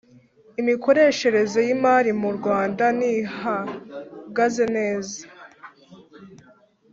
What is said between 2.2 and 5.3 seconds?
mu Rwanda ntihagaze neza